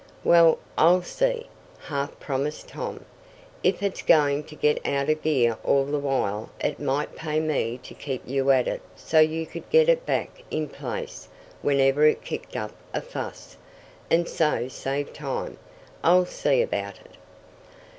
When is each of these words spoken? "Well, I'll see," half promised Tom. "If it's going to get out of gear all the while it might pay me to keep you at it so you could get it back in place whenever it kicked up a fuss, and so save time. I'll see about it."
"Well, 0.23 0.57
I'll 0.79 1.03
see," 1.03 1.45
half 1.79 2.19
promised 2.19 2.67
Tom. 2.69 3.05
"If 3.61 3.83
it's 3.83 4.01
going 4.01 4.45
to 4.45 4.55
get 4.55 4.83
out 4.83 5.11
of 5.11 5.21
gear 5.21 5.59
all 5.63 5.85
the 5.85 5.99
while 5.99 6.49
it 6.59 6.79
might 6.79 7.15
pay 7.15 7.39
me 7.39 7.79
to 7.83 7.93
keep 7.93 8.27
you 8.27 8.49
at 8.49 8.67
it 8.67 8.81
so 8.95 9.19
you 9.19 9.45
could 9.45 9.69
get 9.69 9.87
it 9.89 10.03
back 10.07 10.41
in 10.49 10.69
place 10.69 11.27
whenever 11.61 12.03
it 12.07 12.23
kicked 12.23 12.55
up 12.55 12.71
a 12.95 13.01
fuss, 13.03 13.57
and 14.09 14.27
so 14.27 14.67
save 14.67 15.13
time. 15.13 15.59
I'll 16.03 16.25
see 16.25 16.63
about 16.63 16.99
it." 17.01 17.11